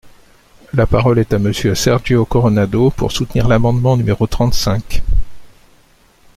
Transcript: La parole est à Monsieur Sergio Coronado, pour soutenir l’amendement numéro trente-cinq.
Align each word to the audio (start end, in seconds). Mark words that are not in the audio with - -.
La 0.73 0.87
parole 0.87 1.19
est 1.19 1.31
à 1.31 1.37
Monsieur 1.37 1.75
Sergio 1.75 2.25
Coronado, 2.25 2.89
pour 2.89 3.11
soutenir 3.11 3.47
l’amendement 3.47 3.95
numéro 3.97 4.25
trente-cinq. 4.25 5.03